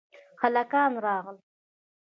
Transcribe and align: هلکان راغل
هلکان 0.41 0.91
راغل 1.05 1.37